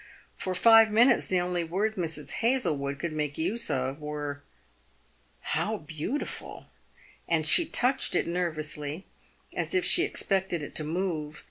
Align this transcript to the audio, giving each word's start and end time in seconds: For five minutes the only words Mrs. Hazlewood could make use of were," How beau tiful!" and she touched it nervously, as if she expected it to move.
For 0.35 0.55
five 0.55 0.89
minutes 0.91 1.27
the 1.27 1.39
only 1.39 1.63
words 1.63 1.95
Mrs. 1.95 2.31
Hazlewood 2.41 2.97
could 2.97 3.13
make 3.13 3.37
use 3.37 3.69
of 3.69 3.99
were," 4.01 4.41
How 5.55 5.77
beau 5.77 6.17
tiful!" 6.17 6.65
and 7.27 7.47
she 7.47 7.67
touched 7.67 8.15
it 8.15 8.25
nervously, 8.25 9.05
as 9.53 9.75
if 9.75 9.85
she 9.85 10.01
expected 10.01 10.63
it 10.63 10.73
to 10.77 10.83
move. 10.83 11.39